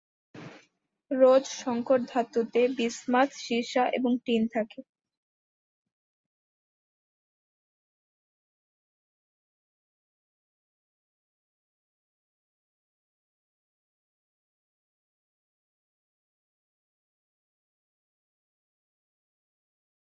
রোজ 1.11 1.43
সংকর 1.61 1.99
ধাতুতে 2.11 2.61
বিসমাথ, 2.77 3.29
সীসা 3.37 3.83
এবং 3.97 4.11
টিন 4.25 4.41
থাকে। 4.55 4.79